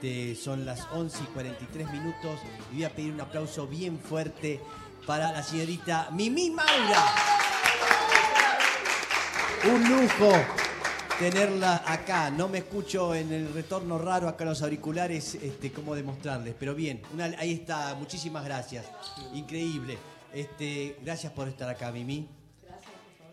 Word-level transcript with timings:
Este, 0.00 0.36
son 0.36 0.64
las 0.64 0.86
11 0.92 1.24
y 1.24 1.26
43 1.26 1.90
minutos 1.90 2.38
y 2.70 2.76
voy 2.76 2.84
a 2.84 2.94
pedir 2.94 3.12
un 3.14 3.20
aplauso 3.20 3.66
bien 3.66 3.98
fuerte 3.98 4.60
para 5.04 5.32
la 5.32 5.42
señorita 5.42 6.10
Mimi 6.12 6.50
Maura. 6.50 7.04
Un 9.64 9.82
lujo 9.90 10.30
tenerla 11.18 11.82
acá. 11.84 12.30
No 12.30 12.46
me 12.46 12.58
escucho 12.58 13.12
en 13.12 13.32
el 13.32 13.52
retorno 13.52 13.98
raro 13.98 14.28
acá 14.28 14.44
los 14.44 14.62
auriculares, 14.62 15.34
este, 15.34 15.72
cómo 15.72 15.96
demostrarles. 15.96 16.54
Pero 16.56 16.76
bien, 16.76 17.02
ahí 17.36 17.54
está. 17.54 17.92
Muchísimas 17.96 18.44
gracias. 18.44 18.86
Increíble. 19.34 19.98
Este, 20.32 20.96
gracias 21.02 21.32
por 21.32 21.48
estar 21.48 21.68
acá, 21.68 21.90
Mimi. 21.90 22.28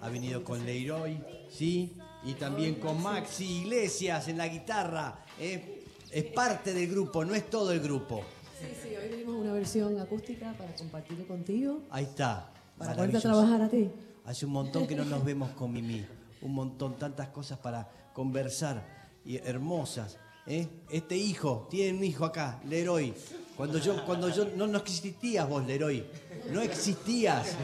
Ha 0.02 0.10
venido 0.10 0.44
con 0.44 0.66
Leroy, 0.66 1.24
¿sí? 1.48 1.96
Y 2.24 2.34
también 2.34 2.76
con 2.76 3.04
Maxi 3.04 3.60
Iglesias 3.60 4.30
en 4.30 4.40
la 4.40 4.48
guitarra. 4.48 5.26
¿eh? 5.40 5.84
Es 6.12 6.24
parte 6.26 6.74
del 6.74 6.88
grupo, 6.90 7.26
no 7.26 7.36
es 7.36 7.50
todo 7.50 7.72
el 7.72 7.80
grupo. 7.80 8.22
Sí, 8.60 8.68
sí, 8.82 8.96
hoy 8.96 9.10
venimos 9.10 9.36
una 9.36 9.54
versión 9.54 10.00
acústica 10.00 10.54
para 10.58 10.74
compartirlo 10.76 11.28
contigo, 11.28 11.82
Ahí 11.90 12.06
está. 12.06 12.50
para 12.78 12.92
Maravilloso. 12.92 13.28
trabajar 13.30 13.62
a 13.64 13.70
ti. 13.70 13.90
Hace 14.26 14.46
un 14.46 14.54
montón 14.54 14.88
que 14.88 14.96
no 14.96 15.04
nos 15.06 15.24
vemos 15.24 15.52
con 15.52 15.72
Mimi. 15.74 16.06
Un 16.42 16.54
montón, 16.54 16.98
tantas 16.98 17.30
cosas 17.30 17.58
para 17.60 17.90
conversar 18.14 18.86
y 19.26 19.38
hermosas. 19.38 20.18
¿eh? 20.48 20.68
Este 20.90 21.18
hijo, 21.18 21.68
tiene 21.70 21.98
un 21.98 22.04
hijo 22.04 22.26
acá, 22.26 22.60
Leroy. 22.68 23.14
Cuando 23.58 23.78
yo, 23.78 24.06
cuando 24.06 24.30
yo, 24.30 24.46
no, 24.56 24.68
no 24.68 24.78
existías 24.80 25.48
vos, 25.48 25.66
Leroy. 25.66 26.04
No 26.52 26.62
existías. 26.62 27.56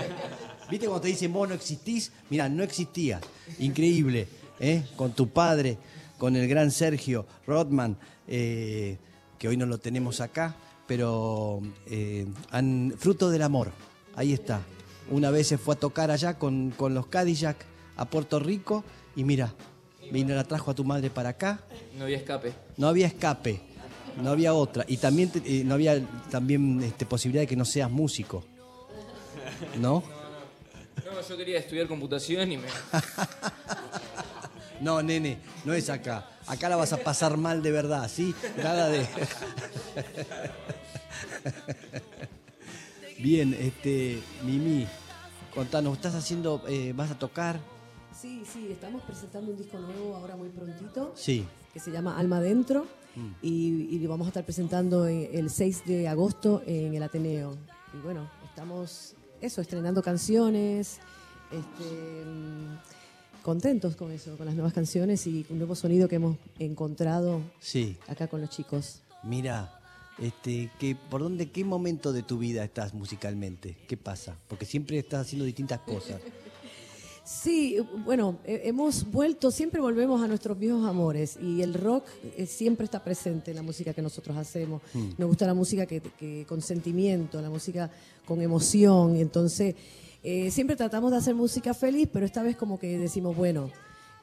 ¿Viste 0.69 0.85
cuando 0.87 1.01
te 1.01 1.07
dicen 1.09 1.31
vos 1.33 1.47
no 1.47 1.55
existís? 1.55 2.11
Mira, 2.29 2.47
no 2.49 2.63
existías. 2.63 3.21
Increíble. 3.59 4.27
¿eh? 4.59 4.83
Con 4.95 5.13
tu 5.13 5.27
padre, 5.29 5.77
con 6.21 6.35
el 6.35 6.47
gran 6.47 6.69
Sergio 6.69 7.25
Rodman, 7.47 7.97
eh, 8.27 8.99
que 9.39 9.47
hoy 9.47 9.57
no 9.57 9.65
lo 9.65 9.79
tenemos 9.79 10.21
acá, 10.21 10.55
pero 10.85 11.63
eh, 11.87 12.27
han, 12.51 12.93
fruto 12.95 13.31
del 13.31 13.41
amor. 13.41 13.71
Ahí 14.15 14.31
está. 14.31 14.61
Una 15.09 15.31
vez 15.31 15.47
se 15.47 15.57
fue 15.57 15.73
a 15.73 15.79
tocar 15.79 16.11
allá 16.11 16.37
con, 16.37 16.69
con 16.77 16.93
los 16.93 17.07
Cadillac 17.07 17.65
a 17.97 18.05
Puerto 18.05 18.37
Rico 18.37 18.83
y 19.15 19.23
mira, 19.23 19.55
vino, 20.11 20.35
la 20.35 20.43
trajo 20.43 20.69
a 20.69 20.75
tu 20.75 20.83
madre 20.83 21.09
para 21.09 21.29
acá. 21.29 21.61
No 21.97 22.03
había 22.03 22.17
escape. 22.17 22.53
No 22.77 22.87
había 22.87 23.07
escape, 23.07 23.59
no 24.21 24.29
había 24.29 24.53
otra. 24.53 24.85
Y 24.87 24.97
también 24.97 25.31
eh, 25.43 25.63
no 25.65 25.73
había 25.73 26.07
también 26.29 26.83
este, 26.83 27.07
posibilidad 27.07 27.41
de 27.41 27.47
que 27.47 27.55
no 27.55 27.65
seas 27.65 27.89
músico. 27.89 28.45
¿No? 29.79 30.03
No, 31.03 31.27
yo 31.27 31.35
quería 31.35 31.57
estudiar 31.57 31.87
computación 31.87 32.51
y 32.51 32.57
me. 32.57 32.67
No, 34.81 35.01
nene, 35.01 35.37
no 35.63 35.73
es 35.73 35.89
acá. 35.89 36.27
Acá 36.47 36.67
la 36.67 36.75
vas 36.75 36.91
a 36.93 36.97
pasar 36.97 37.37
mal 37.37 37.61
de 37.61 37.71
verdad, 37.71 38.09
¿sí? 38.09 38.33
Nada 38.57 38.89
de. 38.89 39.07
Bien, 43.19 43.53
este, 43.53 44.19
Mimi, 44.43 44.87
contanos, 45.53 45.95
¿estás 45.95 46.15
haciendo, 46.15 46.63
eh, 46.67 46.93
vas 46.95 47.11
a 47.11 47.19
tocar? 47.19 47.59
Sí, 48.19 48.43
sí, 48.51 48.69
estamos 48.71 49.03
presentando 49.03 49.51
un 49.51 49.57
disco 49.57 49.77
nuevo 49.79 50.15
ahora 50.15 50.35
muy 50.35 50.49
prontito, 50.49 51.13
Sí. 51.15 51.45
que 51.73 51.79
se 51.79 51.91
llama 51.91 52.17
Alma 52.17 52.41
Dentro, 52.41 52.87
y, 53.41 53.87
y 53.91 53.99
lo 53.99 54.09
vamos 54.09 54.27
a 54.27 54.29
estar 54.29 54.43
presentando 54.45 55.07
en- 55.07 55.29
el 55.33 55.49
6 55.49 55.83
de 55.85 56.07
agosto 56.07 56.63
en 56.65 56.95
el 56.95 57.03
Ateneo. 57.03 57.57
Y 57.93 57.97
bueno, 58.03 58.29
estamos, 58.45 59.15
eso, 59.41 59.61
estrenando 59.61 60.01
canciones, 60.01 60.99
este, 61.51 62.25
mm, 62.25 62.77
contentos 63.43 63.95
con 63.95 64.11
eso, 64.11 64.37
con 64.37 64.45
las 64.45 64.55
nuevas 64.55 64.73
canciones 64.73 65.25
y 65.27 65.45
un 65.49 65.57
nuevo 65.57 65.75
sonido 65.75 66.07
que 66.07 66.15
hemos 66.15 66.37
encontrado 66.59 67.41
Sí. 67.59 67.97
acá 68.07 68.27
con 68.27 68.41
los 68.41 68.49
chicos. 68.49 69.01
Mira, 69.23 69.79
este, 70.19 70.69
que, 70.79 70.95
¿por 70.95 71.21
dónde, 71.21 71.49
qué 71.51 71.63
momento 71.63 72.13
de 72.13 72.23
tu 72.23 72.37
vida 72.37 72.63
estás 72.63 72.93
musicalmente? 72.93 73.75
¿Qué 73.87 73.97
pasa? 73.97 74.35
Porque 74.47 74.65
siempre 74.65 74.97
estás 74.99 75.21
haciendo 75.27 75.45
distintas 75.45 75.79
cosas. 75.81 76.19
Sí, 77.23 77.77
bueno, 78.03 78.39
hemos 78.45 79.09
vuelto, 79.09 79.51
siempre 79.51 79.79
volvemos 79.79 80.21
a 80.23 80.27
nuestros 80.27 80.57
viejos 80.57 80.83
amores 80.89 81.37
y 81.39 81.61
el 81.61 81.75
rock 81.75 82.03
eh, 82.35 82.47
siempre 82.47 82.83
está 82.85 83.03
presente 83.03 83.51
en 83.51 83.57
la 83.57 83.63
música 83.63 83.93
que 83.93 84.01
nosotros 84.01 84.35
hacemos. 84.35 84.81
Nos 85.19 85.27
gusta 85.29 85.45
la 85.45 85.53
música 85.53 85.85
que, 85.85 86.01
que- 86.01 86.45
con 86.49 86.61
sentimiento, 86.61 87.39
la 87.39 87.49
música 87.51 87.91
con 88.25 88.41
emoción 88.41 89.15
y 89.15 89.21
entonces 89.21 89.75
eh, 90.23 90.51
siempre 90.51 90.75
tratamos 90.75 91.11
de 91.11 91.17
hacer 91.17 91.35
música 91.35 91.73
feliz, 91.73 92.07
pero 92.11 92.25
esta 92.25 92.43
vez 92.43 92.55
como 92.55 92.77
que 92.79 92.97
decimos, 92.97 93.35
bueno, 93.35 93.69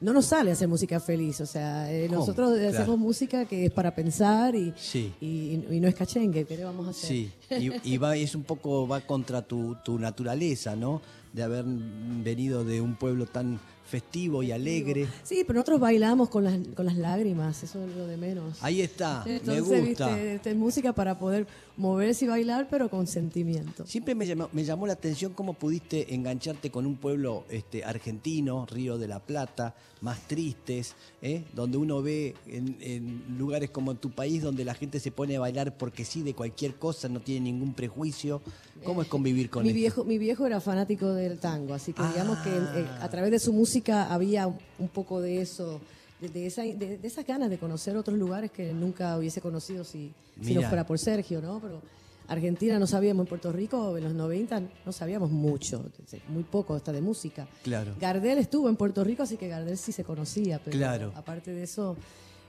no 0.01 0.13
nos 0.13 0.27
sale 0.27 0.51
hacer 0.51 0.67
música 0.69 0.99
feliz, 1.01 1.41
o 1.41 1.45
sea, 1.45 1.91
eh, 1.91 2.07
nosotros 2.09 2.57
Claro. 2.57 2.69
hacemos 2.77 2.97
música 2.99 3.43
que 3.45 3.65
es 3.65 3.71
para 3.71 3.93
pensar 3.93 4.55
y, 4.55 4.73
Sí. 4.77 5.11
y, 5.19 5.61
y 5.69 5.79
no 5.81 5.87
es 5.89 5.95
cachengue, 5.95 6.45
¿qué 6.45 6.55
le 6.55 6.63
vamos 6.63 6.87
a 6.87 6.91
hacer? 6.91 7.09
Sí, 7.09 7.31
y, 7.49 7.71
y 7.93 7.97
va, 7.97 8.15
es 8.15 8.33
un 8.33 8.43
poco, 8.43 8.87
va 8.87 9.01
contra 9.01 9.41
tu, 9.41 9.75
tu 9.83 9.99
naturaleza, 9.99 10.75
¿no? 10.77 11.01
De 11.33 11.43
haber 11.43 11.65
venido 11.65 12.63
de 12.63 12.79
un 12.79 12.95
pueblo 12.95 13.25
tan 13.25 13.59
festivo 13.89 14.43
y 14.43 14.51
alegre. 14.51 15.07
Sí, 15.23 15.43
pero 15.45 15.55
nosotros 15.57 15.79
bailamos 15.79 16.29
con 16.29 16.43
las, 16.43 16.57
con 16.75 16.85
las 16.85 16.95
lágrimas, 16.97 17.63
eso 17.63 17.83
es 17.85 17.95
lo 17.95 18.07
de 18.07 18.17
menos. 18.17 18.57
Ahí 18.61 18.81
está, 18.81 19.23
Entonces, 19.25 19.67
me 19.67 19.81
gusta. 19.89 20.15
viste, 20.15 20.53
música 20.55 20.93
para 20.93 21.17
poder 21.17 21.47
moverse 21.75 22.25
y 22.25 22.27
bailar, 22.27 22.67
pero 22.69 22.89
con 22.89 23.07
sentimiento. 23.07 23.85
Siempre 23.87 24.13
me 24.15 24.27
llamó, 24.27 24.49
me 24.51 24.63
llamó 24.63 24.85
la 24.85 24.93
atención 24.93 25.33
cómo 25.33 25.53
pudiste 25.53 26.13
engancharte 26.13 26.69
con 26.71 26.85
un 26.85 26.97
pueblo 26.97 27.45
este, 27.49 27.83
argentino, 27.83 28.65
Río 28.65 28.97
de 28.97 29.07
la 29.07 29.19
Plata, 29.19 29.75
más 30.01 30.19
tristes, 30.27 30.95
¿eh? 31.21 31.43
donde 31.53 31.77
uno 31.77 32.01
ve 32.01 32.35
en, 32.47 32.77
en 32.81 33.37
lugares 33.37 33.69
como 33.69 33.91
en 33.91 33.97
tu 33.97 34.11
país 34.11 34.41
donde 34.41 34.63
la 34.65 34.73
gente 34.73 34.99
se 34.99 35.11
pone 35.11 35.35
a 35.37 35.39
bailar 35.39 35.77
porque 35.77 36.05
sí 36.05 36.21
de 36.21 36.33
cualquier 36.33 36.75
cosa, 36.75 37.07
no 37.09 37.21
tiene 37.21 37.41
ningún 37.51 37.73
prejuicio. 37.73 38.41
¿Cómo 38.83 39.01
es 39.01 39.09
convivir 39.09 39.49
con 39.49 39.63
Mi 39.63 39.69
esto? 39.69 39.75
viejo, 39.79 40.03
mi 40.05 40.17
viejo 40.17 40.45
era 40.47 40.61
fanático 40.61 41.13
del 41.13 41.37
tango, 41.39 41.73
así 41.73 41.91
que 41.91 42.01
digamos 42.03 42.37
que 42.39 42.49
eh, 42.49 42.85
Ah. 42.89 42.99
a 43.05 43.09
través 43.09 43.31
de 43.31 43.39
su 43.39 43.51
música 43.51 43.78
había 43.87 44.47
un 44.47 44.87
poco 44.89 45.21
de 45.21 45.41
eso, 45.41 45.79
de, 46.21 46.29
de 46.29 46.45
esa, 46.47 46.63
de, 46.63 46.97
de 46.97 47.07
esas 47.07 47.25
ganas 47.25 47.49
de 47.49 47.57
conocer 47.57 47.95
otros 47.97 48.17
lugares 48.17 48.51
que 48.51 48.73
nunca 48.73 49.17
hubiese 49.17 49.41
conocido 49.41 49.83
si, 49.83 50.13
si 50.41 50.53
no 50.53 50.61
fuera 50.63 50.85
por 50.85 50.99
Sergio, 50.99 51.41
¿no? 51.41 51.59
Pero 51.59 51.81
Argentina 52.27 52.77
no 52.77 52.85
sabíamos, 52.85 53.23
en 53.25 53.29
Puerto 53.29 53.51
Rico 53.51 53.97
en 53.97 54.03
los 54.03 54.13
90 54.13 54.61
no 54.85 54.91
sabíamos 54.91 55.31
mucho, 55.31 55.83
muy 56.27 56.43
poco 56.43 56.75
hasta 56.75 56.91
de 56.91 57.01
música. 57.01 57.47
Claro. 57.63 57.95
Gardel 57.99 58.37
estuvo 58.37 58.69
en 58.69 58.75
Puerto 58.75 59.03
Rico, 59.03 59.23
así 59.23 59.35
que 59.37 59.47
Gardel 59.47 59.77
sí 59.77 59.91
se 59.91 60.03
conocía, 60.03 60.59
pero 60.63 60.77
Claro. 60.77 61.11
aparte 61.15 61.51
de 61.51 61.63
eso, 61.63 61.95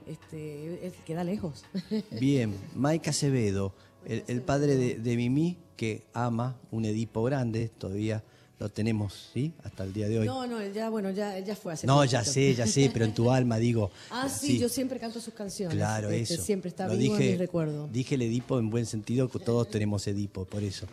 este, 0.07 0.87
es- 0.87 0.95
queda 1.07 1.25
lejos. 1.25 1.65
Bien, 2.21 2.55
Mike 2.75 3.11
Acevedo, 3.11 3.73
el, 4.05 4.25
el 4.27 4.43
padre 4.43 4.77
de, 4.77 4.99
de 4.99 5.17
Mimi, 5.17 5.57
que 5.77 6.05
ama 6.13 6.59
un 6.71 6.85
Edipo 6.85 7.23
grande, 7.23 7.69
todavía 7.69 8.23
lo 8.61 8.69
tenemos, 8.69 9.31
¿sí? 9.33 9.53
Hasta 9.65 9.85
el 9.85 9.93
día 9.95 10.07
de 10.07 10.19
hoy. 10.21 10.27
No, 10.27 10.47
no, 10.47 10.65
ya, 10.67 10.91
bueno, 10.91 11.11
ya, 11.11 11.39
ya 11.39 11.57
fue 11.57 11.73
hace 11.73 11.87
No, 11.87 12.05
ya 12.05 12.23
sé, 12.25 12.55
ya 12.55 12.67
sé, 12.67 12.91
pero 12.93 13.07
en 13.07 13.15
tu 13.15 13.31
alma 13.33 13.57
digo. 13.57 13.91
Ah, 14.11 14.29
sí, 14.29 14.59
yo 14.59 14.69
siempre 14.69 15.01
canto 15.01 15.19
sus 15.19 15.33
canciones. 15.33 15.75
Claro, 15.77 16.11
Este, 16.11 16.35
eso. 16.35 16.43
Siempre 16.45 16.69
está 16.69 16.87
Lo 16.87 16.95
vivo 16.97 17.15
dije, 17.17 17.27
en 17.27 17.33
mi 17.33 17.39
recuerdo. 17.39 17.89
Dije 17.91 18.15
el 18.17 18.23
Edipo 18.23 18.59
en 18.59 18.69
buen 18.69 18.85
sentido, 18.85 19.31
que 19.31 19.39
todos 19.39 19.71
tenemos 19.71 20.07
Edipo, 20.07 20.45
por 20.45 20.63
eso. 20.63 20.87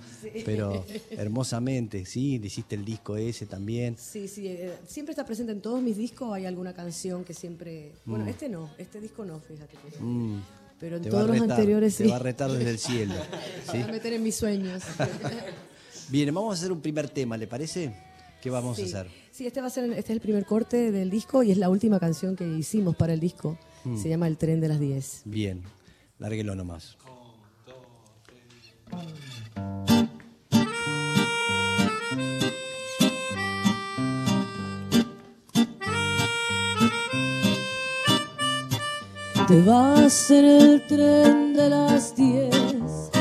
Pero 0.46 0.86
hermosamente, 1.12 2.06
sí, 2.06 2.40
le 2.40 2.48
hiciste 2.48 2.76
el 2.76 2.86
disco 2.86 3.18
ese 3.18 3.46
también. 3.46 3.98
Sí, 4.00 4.30
sí, 4.30 4.48
eh, 4.48 4.74
siempre 4.88 5.12
está 5.12 5.26
presente 5.26 5.52
en 5.52 5.60
todos 5.62 5.82
mis 5.82 5.98
discos. 5.98 6.34
Hay 6.34 6.46
alguna 6.46 6.74
canción 6.74 7.26
que 7.26 7.34
siempre. 7.34 7.92
Bueno, 8.06 8.24
Mm. 8.26 8.30
este 8.30 8.48
no, 8.50 8.70
este 8.78 9.02
disco 9.02 9.26
no, 9.26 9.40
fíjate. 9.42 9.76
que- 9.76 9.98
Mm, 10.02 10.42
Pero 10.80 10.98
en 10.98 11.02
te 11.04 11.10
va 11.10 11.22
todos 11.26 11.38
los 11.38 11.50
anteriores 11.50 11.98
Te 11.98 12.04
sí. 12.06 12.10
va 12.10 12.16
a 12.16 12.20
retar 12.20 12.50
desde 12.52 12.70
el 12.70 12.80
cielo. 12.80 13.14
¿sí? 13.72 13.78
Me 13.78 13.80
voy 13.84 13.90
a 13.90 13.94
meter 13.94 14.14
en 14.14 14.24
mis 14.24 14.36
sueños. 14.36 14.84
Bien, 16.10 16.34
vamos 16.34 16.52
a 16.52 16.54
hacer 16.60 16.72
un 16.72 16.80
primer 16.80 17.10
tema, 17.10 17.36
¿le 17.36 17.48
parece? 17.48 17.94
¿Qué 18.42 18.50
vamos 18.50 18.78
sí. 18.78 18.84
a 18.84 18.86
hacer? 18.86 19.08
Sí, 19.32 19.46
este 19.46 19.60
va 19.60 19.68
a 19.68 19.70
ser, 19.70 19.86
este 19.92 20.00
es 20.00 20.10
el 20.10 20.22
primer 20.22 20.46
corte 20.46 20.92
del 20.92 21.10
disco 21.10 21.44
y 21.44 21.52
es 21.52 21.58
la 21.58 21.70
última 21.70 22.00
canción 22.00 22.36
que 22.36 22.48
hicimos 22.48 22.96
para 22.96 23.14
el 23.14 23.20
disco. 23.20 23.58
Mm. 23.84 23.98
Se 23.98 24.08
llama 24.08 24.28
El 24.28 24.38
tren 24.38 24.62
de 24.62 24.70
las 24.70 24.80
10. 24.80 25.24
Bien, 25.26 25.64
lárguelo 26.18 26.56
nomás. 26.56 26.98
Te 39.48 39.62
vas 39.62 40.32
en 40.32 40.46
el 40.46 40.88
tren 40.88 41.54
de 41.54 41.70
las 41.70 42.16
10. 42.16 43.17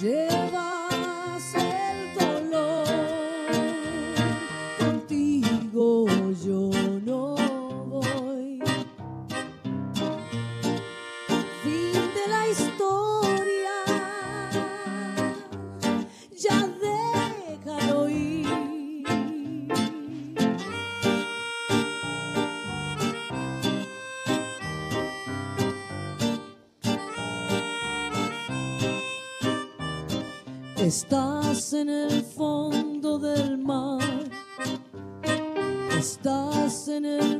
Te 0.00 0.37
Estás 30.88 31.74
en 31.74 31.90
el 31.90 32.22
fondo 32.22 33.18
del 33.18 33.58
mar. 33.58 34.00
Estás 35.98 36.88
en 36.88 37.04
el 37.04 37.37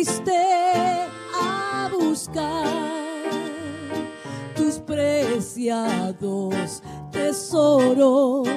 y 0.00 0.04
fuiste 0.04 1.08
a 1.40 1.90
buscar 1.92 2.66
tus 4.54 4.78
preciados 4.78 6.82
tesoros. 7.10 8.48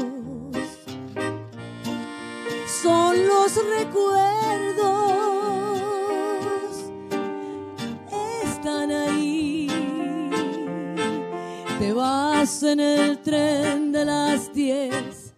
Son 2.83 3.15
los 3.27 3.55
recuerdos, 3.77 4.81
están 8.43 8.91
ahí. 8.91 9.67
Te 11.79 11.93
vas 11.93 12.63
en 12.63 12.79
el 12.79 13.19
tren 13.19 13.91
de 13.91 14.05
las 14.05 14.53
diez. 14.53 15.33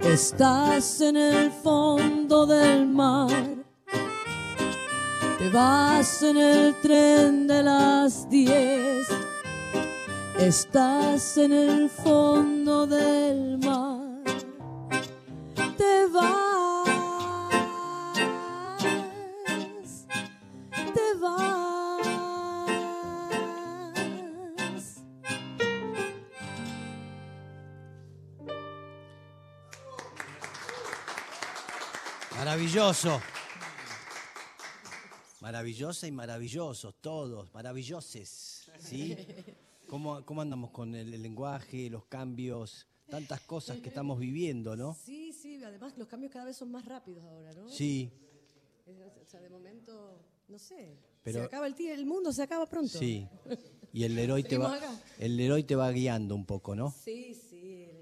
Estás 0.00 1.00
en 1.00 1.16
el 1.16 1.50
fondo 1.50 2.46
del 2.46 2.86
mar. 2.86 3.57
Te 5.38 5.48
vas 5.50 6.22
en 6.24 6.36
el 6.36 6.74
tren 6.82 7.46
de 7.46 7.62
las 7.62 8.28
diez. 8.28 9.06
Estás 10.36 11.38
en 11.38 11.52
el 11.52 11.88
fondo 11.88 12.88
del 12.88 13.56
mar. 13.58 14.24
Te 15.76 16.06
vas. 16.12 16.88
Te 20.92 21.14
vas. 21.20 21.68
Maravilloso. 32.36 33.20
Maravillosa 35.48 36.06
y 36.06 36.12
maravillosos, 36.12 36.96
todos, 37.00 37.48
maravilloses. 37.54 38.70
¿sí? 38.80 39.16
¿Cómo, 39.88 40.22
cómo 40.26 40.42
andamos 40.42 40.70
con 40.72 40.94
el, 40.94 41.14
el 41.14 41.22
lenguaje, 41.22 41.88
los 41.88 42.04
cambios, 42.04 42.86
tantas 43.08 43.40
cosas 43.40 43.78
que 43.78 43.88
estamos 43.88 44.18
viviendo, 44.18 44.76
no? 44.76 44.94
Sí, 45.02 45.32
sí, 45.32 45.64
además 45.64 45.96
los 45.96 46.06
cambios 46.06 46.30
cada 46.34 46.44
vez 46.44 46.54
son 46.54 46.70
más 46.70 46.84
rápidos 46.84 47.24
ahora, 47.24 47.54
¿no? 47.54 47.66
Sí, 47.70 48.10
O 48.86 49.24
sea, 49.26 49.40
de 49.40 49.48
momento, 49.48 50.20
no 50.48 50.58
sé. 50.58 50.98
Pero- 51.22 51.38
se 51.38 51.44
acaba 51.46 51.66
el, 51.66 51.74
tie- 51.74 51.92
el 51.94 52.04
mundo, 52.04 52.30
se 52.30 52.42
acaba 52.42 52.66
pronto. 52.66 52.98
sí. 52.98 53.26
Y 53.94 54.04
el 54.04 54.14
Leroy 54.16 54.42
te 54.42 54.58
va, 54.58 54.74
Seguimos 54.78 54.92
acá. 54.98 55.02
el 55.18 55.36
Leroy 55.38 55.64
te 55.64 55.74
va 55.76 55.90
guiando 55.90 56.34
un 56.34 56.44
poco, 56.44 56.74
¿no? 56.76 56.90
Sí, 56.90 57.32
sí. 57.34 57.47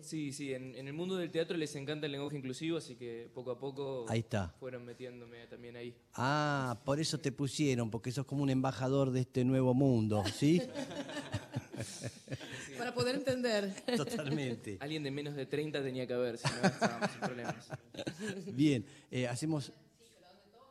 Sí, 0.07 0.33
sí, 0.33 0.55
en, 0.55 0.77
en 0.77 0.87
el 0.87 0.93
mundo 0.93 1.17
del 1.17 1.33
teatro 1.33 1.57
les 1.57 1.75
encanta 1.75 2.07
el 2.07 2.13
lenguaje 2.13 2.37
inclusivo, 2.39 2.79
así 2.79 2.95
que 2.95 3.29
poco 3.35 3.51
a 3.51 3.59
poco 3.59 4.07
Ahí 4.09 4.21
está. 4.21 4.55
fueron 4.61 4.85
metiéndome 4.85 5.45
también 5.49 5.75
ahí. 5.75 5.97
Ah, 6.15 6.81
por 6.85 7.01
eso 7.01 7.19
te 7.19 7.33
pusieron, 7.33 7.91
porque 7.91 8.13
sos 8.13 8.25
como 8.25 8.45
un 8.45 8.51
embajador 8.51 9.11
de 9.11 9.21
este 9.21 9.45
nuevo 9.45 9.75
mundo, 9.75 10.23
¿sí? 10.33 10.63
Para 12.79 12.95
poder 12.95 13.17
entender. 13.17 13.75
Totalmente. 13.97 14.77
Alguien 14.81 15.03
de 15.03 15.11
menos 15.11 15.35
de 15.35 15.47
30 15.47 15.83
tenía 15.83 16.07
que 16.07 16.13
haber, 16.13 16.39
si 16.39 16.45
no 16.49 16.69
estábamos 16.69 17.11
sin 17.11 17.21
problemas. 17.21 17.69
Bien, 18.53 18.87
eh, 19.11 19.27
hacemos... 19.27 19.73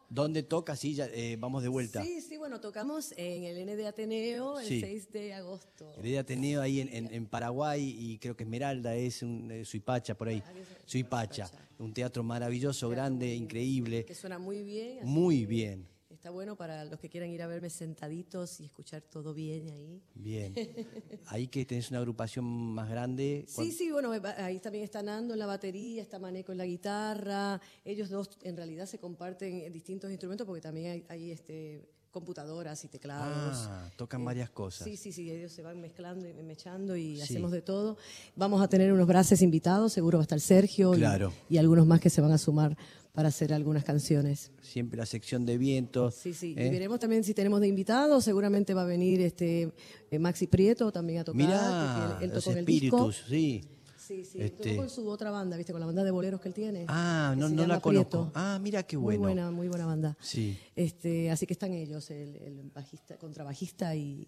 ¿Dónde 0.10 0.44
toca? 0.44 0.76
Sí, 0.76 0.94
ya, 0.94 1.08
eh, 1.08 1.36
vamos 1.40 1.64
de 1.64 1.70
vuelta. 1.70 2.04
Sí, 2.04 2.22
sí, 2.22 2.38
bueno, 2.38 2.60
tocamos 2.62 3.12
en 3.18 3.44
el 3.44 3.58
N 3.58 3.76
de 3.76 3.88
Ateneo 3.88 4.60
el 4.60 4.68
Sí. 4.68 4.80
6 4.80 5.12
de 5.12 5.34
agosto. 5.34 5.94
Heredia 5.98 6.24
tenido 6.24 6.62
ahí 6.62 6.80
en, 6.80 6.90
en- 6.94 7.14
en 7.14 7.26
Paraguay 7.26 7.96
y 8.00 8.18
creo 8.20 8.36
que 8.36 8.44
Esmeralda 8.44 8.96
es 8.96 9.24
un 9.24 9.50
eh, 9.52 9.66
Suipacha 9.66 10.16
por 10.16 10.28
ahí. 10.28 10.44
Suipacha, 10.86 11.50
un 11.80 11.94
teatro 11.94 12.24
maravilloso, 12.24 12.88
grande, 12.90 13.34
increíble, 13.36 14.06
Que 14.06 14.14
suena 14.16 14.38
muy 14.38 14.64
bien. 14.64 15.00
muy 15.04 15.46
bien, 15.46 15.88
Está 16.26 16.32
bueno 16.32 16.56
para 16.56 16.86
los 16.86 17.00
que 17.00 17.08
quieran 17.08 17.30
ir 17.30 17.44
a 17.44 17.46
verme 17.46 17.70
sentaditos 17.70 18.60
y 18.60 18.66
escuchar 18.66 19.04
todo 19.04 19.32
bien 19.32 19.70
ahí. 19.70 20.02
bien. 20.16 20.56
Ahí 21.28 21.48
que 21.48 21.64
tenés 21.68 21.92
una 21.92 22.00
agrupación 22.00 22.44
más 22.44 22.90
grande. 22.90 23.46
Sí, 23.48 23.72
sí, 23.72 23.92
bueno, 23.92 24.12
ahí 24.38 24.60
también 24.60 24.84
está 24.84 25.04
Nando 25.04 25.36
en 25.36 25.40
la 25.40 25.46
batería, 25.46 26.02
está 26.02 26.18
Maneco 26.18 26.52
en 26.52 26.58
la 26.58 26.66
guitarra. 26.66 27.62
Ellos 27.84 28.10
dos 28.10 28.40
en 28.42 28.58
realidad 28.58 28.88
se 28.88 28.98
comparten 28.98 29.72
distintos 29.72 30.10
instrumentos 30.10 30.48
porque 30.48 30.62
también 30.62 30.94
hay, 30.94 31.06
hay, 31.10 31.30
este, 31.30 31.88
computadoras 32.16 32.82
y 32.86 32.88
teclados. 32.88 33.68
Ah, 33.70 33.92
tocan 33.98 34.24
varias 34.24 34.50
cosas. 34.50 34.88
Sí, 34.88 34.96
sí, 34.96 35.12
sí, 35.12 35.30
ellos 35.30 35.52
se 35.52 35.62
van 35.62 35.82
mezclando 35.82 36.26
y 36.26 36.34
mechando 36.44 36.96
y 36.96 37.18
Sí. 37.18 37.22
hacemos 37.24 37.52
de 37.52 37.62
todo. 37.62 37.98
Vamos 38.38 38.62
a 38.62 38.70
tener 38.70 38.94
unos 38.94 39.06
braces 39.06 39.42
invitados, 39.42 39.92
seguro 39.92 40.18
va 40.20 40.22
a 40.22 40.24
estar 40.24 40.40
Sergio 40.40 40.96
y- 40.96 41.00
Claro. 41.00 41.34
y, 41.50 41.58
algunos 41.58 41.86
más 41.86 42.00
que 42.00 42.10
se 42.10 42.22
van 42.22 42.32
a 42.32 42.38
sumar 42.38 42.78
para 43.12 43.28
hacer 43.28 43.54
algunas 43.54 43.84
canciones. 43.84 44.52
Siempre 44.62 44.98
la 44.98 45.06
sección 45.06 45.46
de 45.46 45.58
vientos. 45.58 46.16
Sí, 46.16 46.34
sí. 46.34 46.56
¿eh? 46.58 46.68
Y 46.68 46.70
veremos 46.70 47.02
también 47.02 47.26
si 47.26 47.34
tenemos 47.34 47.60
de 47.60 47.68
invitados. 47.68 48.24
Seguramente 48.24 48.74
va 48.74 48.84
a 48.84 48.86
venir 48.86 49.20
este 49.20 49.74
eh, 50.10 50.18
Maxi 50.18 50.48
Prieto 50.48 50.94
también 50.94 51.20
a 51.20 51.24
tocar. 51.26 51.38
Mirá, 51.38 52.18
él, 52.22 52.30
los 52.30 52.46
tocó 52.46 52.52
en 52.54 52.58
el 52.60 52.66
disco. 52.66 53.12
sí. 53.12 53.62
Sí, 54.06 54.24
sí. 54.26 54.42
Este- 54.42 54.76
con 54.76 54.90
su 54.90 55.08
otra 55.10 55.32
banda, 55.32 55.58
¿viste? 55.58 55.72
Con 55.72 55.80
la 55.80 55.86
banda 55.88 56.04
de 56.04 56.12
boleros 56.12 56.40
que 56.42 56.48
él 56.50 56.54
tiene. 56.54 56.86
Ah, 56.88 57.34
no, 57.38 57.50
no 57.50 57.56
la 57.56 57.62
llama 57.62 57.80
conozco. 57.82 58.10
Prieto. 58.10 58.32
Ah, 58.36 58.60
mira 58.62 58.84
qué 58.84 58.98
bueno. 58.98 59.20
Muy 59.20 59.26
buena, 59.34 59.52
muy 59.52 59.68
buena 59.68 59.86
banda. 59.86 60.18
Sí. 60.22 60.58
Este, 60.76 61.32
así 61.32 61.46
que 61.48 61.54
están 61.54 61.74
ellos, 61.74 62.10
el, 62.12 62.36
el 62.38 62.70
bajista, 62.74 63.18
contrabajista 63.18 63.96
y, 63.96 64.28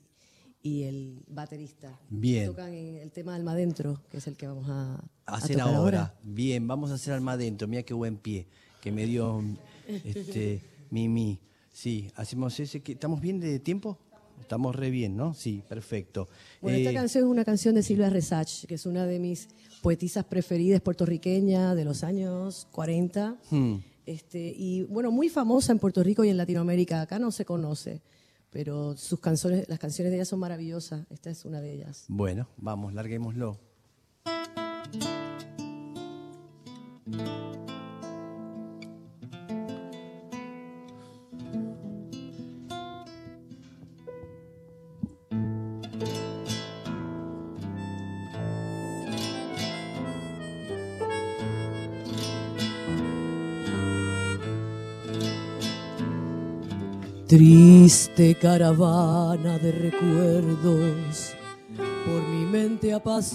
y 0.63 0.84
el 0.84 1.24
baterista. 1.27 2.00
Bien. 2.10 2.48
Tocan 2.48 2.74
en 2.74 2.96
el 2.98 3.12
tema 3.12 3.36
Alma 3.36 3.51
Adentro, 3.51 4.01
que 4.10 4.17
es 4.17 4.27
el 4.27 4.36
que 4.36 4.48
vamos 4.48 4.67
a, 4.69 4.96
a 5.25 5.36
hacer 5.36 5.57
tocar 5.57 5.75
ahora. 5.75 6.15
Bien, 6.24 6.67
vamos 6.67 6.89
a 6.91 6.96
hacer 6.96 7.13
alma 7.13 7.34
adentro. 7.34 7.67
Mira 7.67 7.84
qué 7.84 7.93
buen 7.93 8.17
pie 8.17 8.48
que 8.81 8.91
me 8.91 9.05
dio 9.05 9.43
este 9.88 10.62
Mimi. 10.89 11.39
Sí, 11.72 12.10
hacemos 12.15 12.60
ese. 12.60 12.81
que- 12.81 12.93
¿Estamos 12.93 13.22
bien 13.22 13.39
de 13.39 13.60
tiempo? 13.60 14.00
Estamos 14.39 14.75
re 14.75 14.89
bien, 14.89 15.17
¿no? 15.17 15.34
Sí, 15.34 15.62
perfecto. 15.67 16.27
Bueno, 16.62 16.77
Eh, 16.77 16.82
esta 16.82 16.94
canción 16.94 17.25
es 17.25 17.29
una 17.29 17.44
canción 17.46 17.75
de 17.75 17.84
Silvia 17.84 18.10
Resach, 18.10 18.65
que 18.65 18.75
es 18.75 18.86
una 18.86 19.06
de 19.06 19.20
mis 19.20 19.50
poetisas 19.82 20.25
preferidas 20.25 20.82
puertorriqueñas 20.82 21.75
de 21.75 21.84
los 21.86 22.03
años 22.03 22.67
40. 22.72 23.36
hmm, 23.50 23.75
Este, 24.06 24.53
y 24.58 24.84
bueno, 24.84 25.12
muy 25.12 25.27
famosa 25.27 25.74
en 25.74 25.79
Puerto 25.79 26.01
Rico 26.01 26.24
y 26.24 26.29
en 26.29 26.38
Latinoamérica. 26.38 27.01
Acá 27.01 27.20
no 27.20 27.29
se 27.32 27.44
conoce, 27.44 28.01
pero 28.51 28.96
sus 28.96 29.20
canciones, 29.20 29.67
las 29.67 29.79
canciones 29.79 30.12
de 30.12 30.17
ella 30.17 30.25
son 30.25 30.39
maravillosas. 30.39 31.06
Esta 31.10 31.29
es 31.29 31.44
una 31.44 31.60
de 31.60 31.74
ellas. 31.74 32.06
Bueno, 32.08 32.48
vamos, 32.58 32.94
larguémoslo. 32.94 33.60
Triste 57.27 58.36
caravana 58.36 59.57
de 59.57 59.74
recuerdos 59.74 61.36
por 61.75 62.22
mi 62.29 62.46
mente 62.46 62.93
ha 62.93 63.03
pasado. 63.03 63.27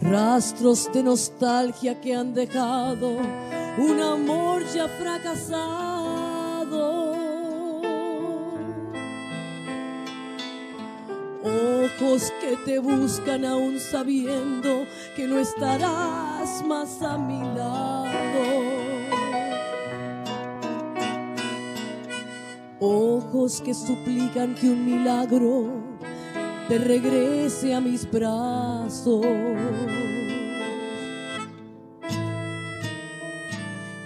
Rastros 0.00 0.90
de 0.90 1.02
nostalgia 1.02 2.00
que 2.00 2.14
han 2.14 2.32
dejado 2.32 3.10
un 3.76 4.00
amor 4.00 4.64
ya 4.74 4.88
fracasado. 4.88 5.93
Que 12.14 12.56
te 12.64 12.78
buscan 12.78 13.44
aún 13.44 13.80
sabiendo 13.80 14.86
que 15.16 15.26
no 15.26 15.40
estarás 15.40 16.64
más 16.64 17.02
a 17.02 17.18
mi 17.18 17.40
lado. 17.40 18.12
Ojos 22.78 23.60
que 23.62 23.74
suplican 23.74 24.54
que 24.54 24.68
un 24.68 24.84
milagro 24.84 25.82
te 26.68 26.78
regrese 26.78 27.74
a 27.74 27.80
mis 27.80 28.08
brazos. 28.08 29.26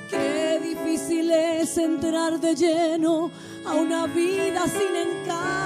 Qué 0.08 0.60
difícil 0.62 1.30
es 1.30 1.76
entrar 1.76 2.40
de 2.40 2.54
lleno 2.54 3.30
a 3.66 3.74
una 3.74 4.06
vida 4.06 4.62
sin 4.66 4.96
encantos, 4.96 5.57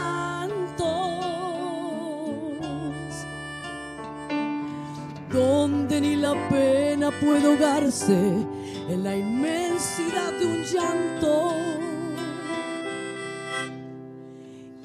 ni 6.02 6.16
la 6.16 6.35
pena 6.49 7.12
puede 7.21 7.47
ahogarse 7.47 8.18
en 8.88 9.04
la 9.04 9.16
inmensidad 9.16 10.32
de 10.32 10.47
un 10.47 10.62
llanto. 10.64 11.52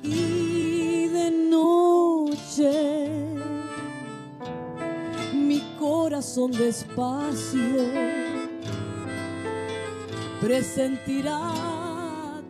Y 0.03 1.07
de 1.07 1.31
noche 1.49 3.09
mi 5.33 5.59
corazón 5.79 6.51
despacio 6.51 7.83
presentirá 10.39 11.41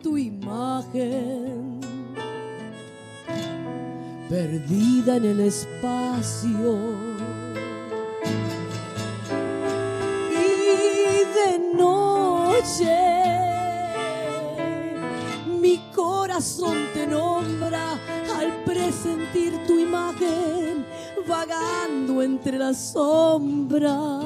tu 0.02 0.18
imagen 0.18 1.80
perdida 4.28 5.16
en 5.16 5.24
el 5.24 5.40
espacio. 5.40 7.07
Mi 15.60 15.78
corazón 15.94 16.76
te 16.92 17.06
nombra 17.06 17.92
al 18.38 18.62
presentir 18.64 19.58
tu 19.66 19.78
imagen 19.78 20.84
vagando 21.26 22.22
entre 22.22 22.58
las 22.58 22.92
sombras. 22.92 24.24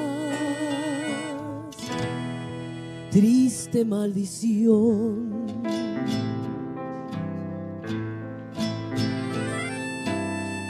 Triste 3.11 3.84
maldición. 3.84 5.32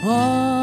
Ah, 0.04 0.61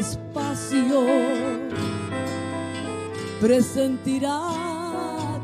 despacio 0.00 1.04
presentirá 3.38 4.40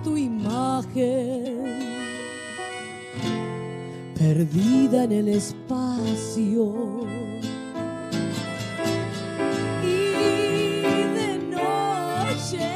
tu 0.03 0.17
imagen 0.17 1.67
perdida 4.19 5.05
en 5.05 5.13
el 5.13 5.29
espacio. 5.29 6.63
Y 9.85 9.99
de 11.19 11.31
noche 11.57 12.69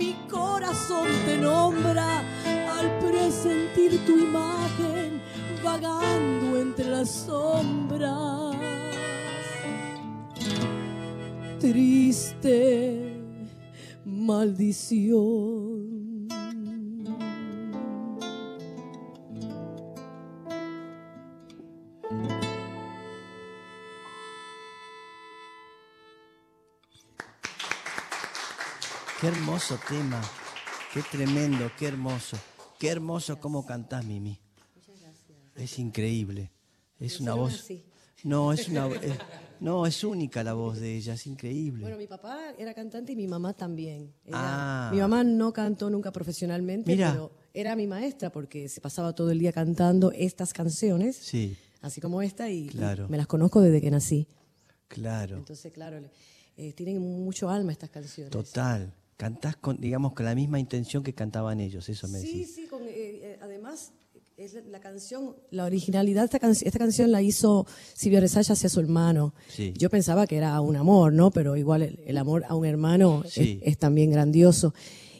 mi 0.00 0.14
corazón 0.28 1.06
te 1.26 1.38
nombra 1.38 2.08
al 2.76 2.86
presentir 2.98 4.04
tu 4.04 4.18
imagen 4.18 5.20
vagando 5.62 6.58
entre 6.58 6.86
las 6.86 7.08
sombras 7.08 8.51
triste 11.62 13.14
maldición. 14.04 15.92
Qué 29.20 29.28
hermoso 29.28 29.78
tema, 29.88 30.20
qué 30.92 31.02
tremendo, 31.02 31.70
qué 31.78 31.86
hermoso. 31.86 32.36
Qué 32.80 32.88
hermoso 32.88 33.38
cómo 33.38 33.64
cantás, 33.64 34.04
Mimi. 34.04 34.40
Es 35.54 35.78
increíble. 35.78 36.50
Es 36.98 37.20
una 37.20 37.34
voz. 37.34 37.68
No, 38.24 38.52
es 38.52 38.68
una 38.68 38.88
es- 38.88 39.18
no, 39.62 39.86
es 39.86 40.02
única 40.04 40.42
la 40.42 40.52
voz 40.54 40.78
de 40.80 40.96
ella, 40.96 41.14
es 41.14 41.26
increíble. 41.26 41.82
Bueno, 41.82 41.96
mi 41.96 42.06
papá 42.06 42.38
era 42.58 42.74
cantante 42.74 43.12
y 43.12 43.16
mi 43.16 43.26
mamá 43.28 43.54
también. 43.54 44.12
Era- 44.24 44.88
Ah. 44.88 44.90
Mi 44.92 44.98
mamá 45.00 45.24
no 45.24 45.52
cantó 45.52 45.88
nunca 45.90 46.12
profesionalmente, 46.12 46.90
Mira. 46.90 47.12
pero 47.12 47.32
era 47.54 47.76
mi 47.76 47.86
maestra 47.86 48.30
porque 48.30 48.68
se 48.68 48.80
pasaba 48.80 49.14
todo 49.14 49.30
el 49.30 49.38
día 49.38 49.52
cantando 49.52 50.10
estas 50.12 50.52
canciones, 50.52 51.16
Sí, 51.16 51.56
así 51.80 52.00
como 52.00 52.22
esta, 52.22 52.48
y, 52.50 52.64
y 52.66 52.68
Claro. 52.68 53.08
me 53.08 53.16
las 53.16 53.26
conozco 53.26 53.60
desde 53.60 53.80
que 53.80 53.90
nací. 53.90 54.26
claro. 54.88 55.36
Entonces, 55.38 55.72
claro, 55.72 56.00
eh, 56.56 56.72
tienen 56.74 56.98
mucho 57.00 57.48
alma 57.48 57.72
estas 57.72 57.90
canciones. 57.90 58.30
Total. 58.30 58.92
Cantás 59.16 59.56
con, 59.56 59.80
digamos, 59.80 60.12
con 60.14 60.26
la 60.26 60.34
misma 60.34 60.58
intención 60.58 61.02
que 61.02 61.14
cantaban 61.14 61.60
ellos, 61.60 61.88
eso 61.88 62.08
me 62.08 62.18
Sí, 62.18 62.26
decís. 62.40 62.54
sí, 62.54 62.66
con, 62.66 62.82
eh, 62.82 62.90
eh, 62.94 63.38
además 63.40 63.92
es 64.36 64.54
la, 64.54 64.60
la 64.62 64.80
canción, 64.80 65.36
la 65.50 65.64
originalidad 65.64 66.22
de 66.22 66.24
esta, 66.26 66.38
canción 66.38 66.66
esta 66.66 66.78
canción 66.78 67.12
la 67.12 67.22
hizo 67.22 67.66
Silvio 67.94 68.20
Resaya 68.20 68.52
hacia 68.54 68.68
su 68.68 68.80
hermano. 68.80 69.34
Sí. 69.48 69.72
Yo 69.76 69.90
pensaba 69.90 70.26
que 70.26 70.36
era 70.36 70.60
un 70.60 70.76
amor, 70.76 71.12
¿no? 71.12 71.30
Pero 71.30 71.56
igual 71.56 71.82
el, 71.82 72.00
el 72.06 72.16
amor 72.18 72.44
a 72.48 72.54
un 72.54 72.66
hermano 72.66 73.22
Sí. 73.26 73.60
es, 73.62 73.72
es 73.72 73.78
también 73.78 74.10
grandioso. 74.10 74.74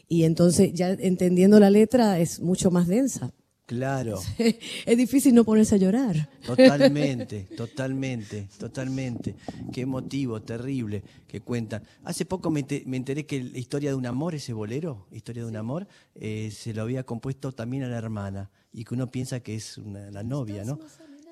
Y 0.07 0.23
entonces 0.23 0.73
ya 0.73 0.89
entendiendo 0.91 1.59
la 1.59 1.69
letra 1.69 2.19
es 2.19 2.39
mucho 2.39 2.69
más 2.71 2.87
densa. 2.87 3.31
Claro. 3.65 4.19
es 4.85 4.97
difícil 4.97 5.33
no 5.33 5.43
ponerse 5.45 5.75
a 5.75 5.77
llorar. 5.77 6.29
Totalmente, 6.45 7.47
totalmente, 7.57 8.47
totalmente. 8.59 9.35
Qué 9.71 9.81
emotivo, 9.81 10.41
terrible 10.41 11.01
que 11.27 11.39
cuentan. 11.41 11.81
Hace 12.03 12.25
poco 12.25 12.49
me, 12.51 12.59
ente- 12.67 12.83
me 12.85 12.97
enteré 12.97 13.25
que 13.25 13.41
la 13.41 13.57
historia 13.57 13.91
de 13.91 13.95
un 13.95 14.05
amor, 14.05 14.35
ese 14.35 14.51
bolero, 14.53 15.07
historia 15.11 15.43
de 15.43 15.49
un 15.49 15.55
amor, 15.55 15.87
eh, 16.15 16.51
se 16.51 16.73
lo 16.73 16.81
había 16.81 17.03
compuesto 17.03 17.53
también 17.53 17.83
a 17.83 17.87
la 17.87 17.97
hermana 17.97 18.51
y 18.73 18.83
que 18.83 18.93
uno 18.95 19.09
piensa 19.09 19.39
que 19.39 19.55
es 19.55 19.77
una- 19.77 20.11
la 20.11 20.23
novia, 20.23 20.65
¿no? 20.65 20.79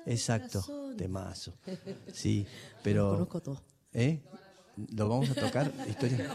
Exacto, 0.06 0.64
temazo. 0.96 1.52
Sí, 2.12 2.46
Lo 2.46 2.82
pero. 2.82 3.10
conozco 3.12 3.40
todo. 3.42 3.62
¿Eh? 3.92 4.20
¿Lo 4.96 5.08
vamos 5.08 5.30
a 5.30 5.34
tocar? 5.34 5.72
¿Historia? 5.88 6.34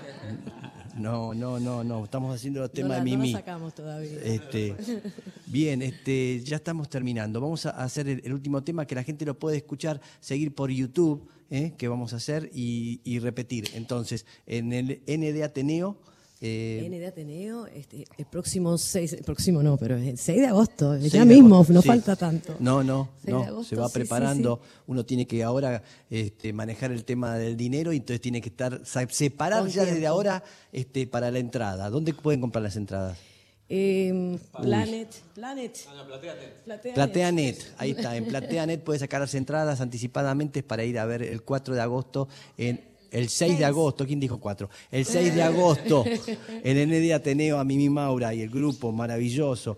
No, 0.97 1.33
no, 1.33 1.59
no, 1.59 1.83
no. 1.83 2.03
Estamos 2.03 2.35
haciendo 2.35 2.63
el 2.63 2.69
tema 2.69 2.89
no 2.89 2.93
de 2.95 3.01
Mimi. 3.01 3.31
No 3.31 3.33
la 3.33 3.39
sacamos 3.39 3.75
todavía. 3.75 4.19
Este, 4.23 4.75
bien, 5.45 5.81
este, 5.81 6.41
ya 6.43 6.57
estamos 6.57 6.89
terminando. 6.89 7.41
Vamos 7.41 7.65
a 7.65 7.71
hacer 7.71 8.07
el, 8.07 8.21
el 8.23 8.33
último 8.33 8.63
tema 8.63 8.85
que 8.85 8.95
la 8.95 9.03
gente 9.03 9.25
lo 9.25 9.37
puede 9.37 9.57
escuchar, 9.57 10.01
seguir 10.19 10.53
por 10.53 10.71
YouTube, 10.71 11.27
¿eh? 11.49 11.73
que 11.77 11.87
vamos 11.87 12.13
a 12.13 12.17
hacer 12.17 12.49
y, 12.53 13.01
y 13.03 13.19
repetir. 13.19 13.69
Entonces, 13.73 14.25
en 14.45 14.73
el 14.73 15.01
ND 15.07 15.43
Ateneo. 15.43 15.97
Eh, 16.39 16.83
N 16.85 16.99
de 16.99 17.07
Ateneo, 17.07 17.65
este, 17.67 18.05
el 18.17 18.25
próximo 18.25 18.77
6, 18.77 19.13
el 19.13 19.23
próximo 19.23 19.63
no, 19.63 19.75
pero 19.77 19.97
el 19.97 20.17
6 20.17 20.39
de 20.39 20.45
agosto, 20.45 20.95
6 20.99 21.11
ya 21.11 21.19
de 21.21 21.25
mismo, 21.25 21.55
agosto, 21.55 21.73
no 21.73 21.81
sí. 21.81 21.87
falta 21.87 22.15
tanto. 22.15 22.55
No, 22.59 22.83
no, 22.83 23.09
6 23.23 23.25
de 23.25 23.31
no, 23.31 23.43
agosto, 23.43 23.63
se 23.69 23.75
va 23.75 23.87
sí, 23.87 23.93
sí, 23.93 23.99
preparando. 23.99 24.61
Uno 24.85 25.03
tiene 25.03 25.25
que 25.25 25.43
ahora 25.43 25.81
este, 26.09 26.53
manejar 26.53 26.91
el 26.91 27.05
tema 27.05 27.37
del 27.37 27.57
dinero 27.57 27.91
y 27.91 27.97
entonces 27.97 28.21
tiene 28.21 28.41
que 28.41 28.49
estar 28.49 28.81
Con 28.81 29.67
ya 29.69 29.85
desde 29.85 30.05
ahora 30.05 30.43
este, 30.71 31.07
para 31.07 31.31
la 31.31 31.39
entrada. 31.39 31.89
¿Dónde 31.89 32.13
pueden 32.13 32.39
comprar 32.41 32.61
las 32.61 32.75
entradas? 32.75 33.17
Eh, 33.69 34.39
Planet, 34.61 35.09
Planet. 35.33 35.77
Platea 36.63 36.93
PlateaNet, 36.93 37.73
ahí 37.77 37.91
está, 37.91 38.15
en 38.15 38.25
PlateaNet 38.25 38.81
puede 38.81 38.99
sacar 38.99 39.19
las 39.19 39.33
entradas 39.33 39.81
anticipadamente 39.81 40.63
para 40.63 40.85
ir 40.85 40.97
a 40.99 41.05
ver 41.05 41.21
el 41.21 41.41
4 41.41 41.75
de 41.75 41.81
agosto 41.81 42.29
en 42.57 42.96
el 43.11 43.29
6 43.29 43.59
de 43.59 43.65
agosto, 43.65 44.05
¿quién 44.05 44.19
dijo 44.19 44.39
4? 44.39 44.69
El 44.91 45.05
6 45.05 45.35
de 45.35 45.43
agosto, 45.43 46.03
el 46.63 46.87
ND 46.87 47.13
Ateneo 47.13 47.59
a 47.59 47.63
Mimi 47.63 47.89
Maura 47.89 48.33
y 48.33 48.41
el 48.41 48.49
grupo 48.49 48.91
maravilloso, 48.91 49.77